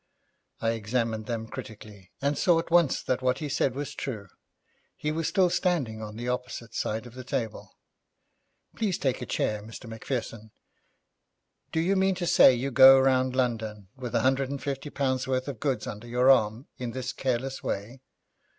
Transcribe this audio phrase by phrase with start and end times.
[0.59, 4.29] I examined them critically, and saw at once that what he said was true.
[4.97, 7.77] He was still standing on the opposite side of the table.
[8.75, 9.87] 'Please take a chair, Mr.
[9.87, 10.53] Macpherson.
[11.71, 15.27] Do you mean to say you go round London with a hundred and fifty pounds
[15.27, 18.01] worth of goods under your arm in this careless way?'